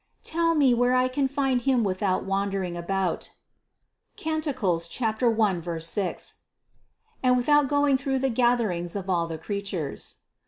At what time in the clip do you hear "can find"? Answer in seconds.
1.07-1.61